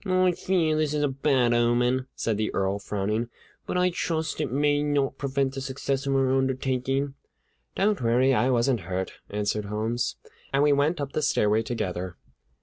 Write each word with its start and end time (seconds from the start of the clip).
"I 0.03 0.31
fear 0.31 0.73
that 0.73 0.79
this 0.79 0.93
is 0.95 1.03
a 1.03 1.07
bad 1.07 1.53
omen," 1.53 2.07
said 2.15 2.35
the 2.37 2.51
Earl, 2.55 2.79
frowning; 2.79 3.29
"but 3.67 3.77
I 3.77 3.91
trust 3.91 4.41
it 4.41 4.51
may 4.51 4.81
not 4.81 5.19
prevent 5.19 5.53
the 5.53 5.61
success 5.61 6.07
of 6.07 6.15
our 6.15 6.31
undertaking." 6.35 7.13
"Don't 7.75 8.01
worry! 8.01 8.33
I 8.33 8.49
wasn't 8.49 8.79
hurt," 8.89 9.13
answered 9.29 9.65
Holmes. 9.65 10.15
And 10.51 10.63
we 10.63 10.73
went 10.73 10.99
up 10.99 11.11
the 11.11 11.21
stairway 11.21 11.61
together. 11.61 12.17